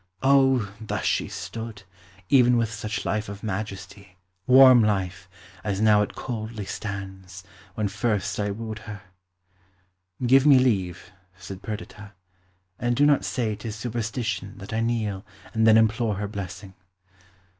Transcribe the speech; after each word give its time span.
"O, 0.23 0.73
thus 0.81 1.05
she 1.05 1.27
stood, 1.27 1.83
even 2.27 2.57
with 2.57 2.71
such 2.73 3.05
life 3.05 3.29
of 3.29 3.43
majesty, 3.43 4.17
warm 4.47 4.83
life, 4.83 5.29
as 5.63 5.79
now 5.79 6.01
it 6.01 6.15
coldly 6.15 6.65
stands, 6.65 7.43
when 7.75 7.87
first 7.87 8.39
I 8.39 8.49
wooed 8.49 8.79
her!" 8.89 9.03
"Give 10.25 10.43
me 10.47 10.57
leave," 10.57 11.11
said 11.37 11.61
Perdita, 11.61 12.13
"and 12.79 12.95
do 12.95 13.05
not 13.05 13.23
say 13.23 13.55
'tis 13.55 13.75
superstition 13.75 14.57
that 14.57 14.73
I 14.73 14.79
kneel 14.79 15.23
and 15.53 15.67
then 15.67 15.77
implore 15.77 16.15
her 16.15 16.27
blessing. 16.27 16.73